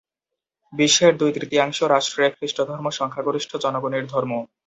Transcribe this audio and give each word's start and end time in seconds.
বিশ্বের 0.73 1.13
দুই-তৃতীয়াংশ 1.17 1.79
রাষ্ট্রে 1.85 2.25
খ্রিস্টধর্ম 2.37 2.85
সংখ্যাগরিষ্ঠ 2.99 3.51
জনগণের 3.63 4.03
ধর্ম। 4.07 4.31